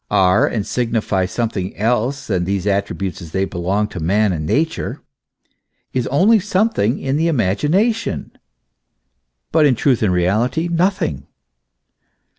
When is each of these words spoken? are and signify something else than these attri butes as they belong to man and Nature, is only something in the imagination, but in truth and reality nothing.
are 0.09 0.47
and 0.47 0.65
signify 0.65 1.27
something 1.27 1.77
else 1.77 2.25
than 2.25 2.43
these 2.43 2.65
attri 2.65 2.97
butes 2.97 3.21
as 3.21 3.33
they 3.33 3.45
belong 3.45 3.87
to 3.87 3.99
man 3.99 4.33
and 4.33 4.47
Nature, 4.47 4.99
is 5.93 6.07
only 6.07 6.39
something 6.39 6.97
in 6.97 7.17
the 7.17 7.27
imagination, 7.27 8.31
but 9.51 9.63
in 9.67 9.75
truth 9.75 10.01
and 10.01 10.11
reality 10.11 10.67
nothing. 10.67 11.27